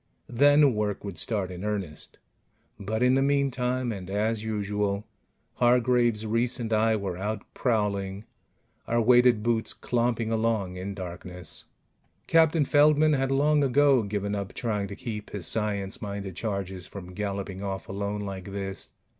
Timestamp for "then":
0.29-0.73